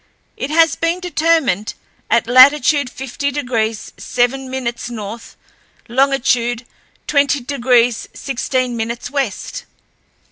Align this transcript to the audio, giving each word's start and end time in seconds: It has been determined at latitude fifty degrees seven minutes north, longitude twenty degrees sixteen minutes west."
It 0.35 0.49
has 0.49 0.75
been 0.75 0.99
determined 0.99 1.75
at 2.09 2.25
latitude 2.25 2.89
fifty 2.89 3.29
degrees 3.29 3.93
seven 3.99 4.49
minutes 4.49 4.89
north, 4.89 5.37
longitude 5.87 6.65
twenty 7.05 7.39
degrees 7.39 8.09
sixteen 8.11 8.75
minutes 8.75 9.11
west." 9.11 9.65